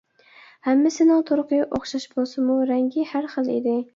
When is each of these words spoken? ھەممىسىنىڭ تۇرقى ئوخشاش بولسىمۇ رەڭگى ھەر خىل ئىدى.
ھەممىسىنىڭ 0.67 1.19
تۇرقى 1.27 1.59
ئوخشاش 1.65 2.09
بولسىمۇ 2.15 2.57
رەڭگى 2.73 3.07
ھەر 3.13 3.31
خىل 3.35 3.55
ئىدى. 3.59 3.79